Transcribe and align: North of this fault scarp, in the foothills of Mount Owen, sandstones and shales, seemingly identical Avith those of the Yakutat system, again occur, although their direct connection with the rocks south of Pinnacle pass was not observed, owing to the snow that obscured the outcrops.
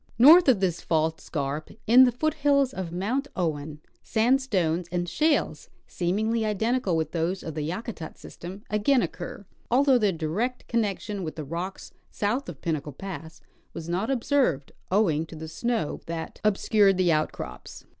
North 0.17 0.47
of 0.47 0.61
this 0.61 0.81
fault 0.81 1.21
scarp, 1.21 1.69
in 1.85 2.05
the 2.05 2.11
foothills 2.11 2.73
of 2.73 2.91
Mount 2.91 3.27
Owen, 3.35 3.81
sandstones 4.01 4.87
and 4.91 5.07
shales, 5.07 5.69
seemingly 5.85 6.43
identical 6.43 6.95
Avith 6.95 7.11
those 7.11 7.43
of 7.43 7.53
the 7.53 7.61
Yakutat 7.61 8.17
system, 8.17 8.63
again 8.71 9.03
occur, 9.03 9.45
although 9.69 9.99
their 9.99 10.11
direct 10.11 10.67
connection 10.67 11.21
with 11.23 11.35
the 11.35 11.45
rocks 11.45 11.91
south 12.09 12.49
of 12.49 12.61
Pinnacle 12.61 12.93
pass 12.93 13.41
was 13.73 13.87
not 13.87 14.09
observed, 14.09 14.71
owing 14.89 15.23
to 15.27 15.35
the 15.35 15.47
snow 15.47 16.01
that 16.07 16.41
obscured 16.43 16.97
the 16.97 17.11
outcrops. 17.11 17.85